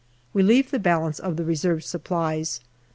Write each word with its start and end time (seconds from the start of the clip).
We 0.33 0.41
leave 0.41 0.71
the 0.71 0.79
balance 0.79 1.19
of 1.19 1.35
the 1.37 1.43
reserve 1.45 1.83
supplies. 1.83 2.61